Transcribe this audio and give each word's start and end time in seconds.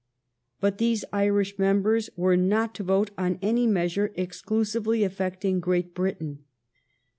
But 0.59 0.79
these 0.79 1.05
Irish 1.13 1.59
members 1.59 2.09
were 2.15 2.35
not 2.35 2.73
to 2.73 2.83
vote 2.83 3.11
on 3.19 3.37
any 3.43 3.67
measure 3.67 4.11
exclusively 4.15 5.03
affecting 5.03 5.59
Great 5.59 5.93
Britain. 5.93 6.43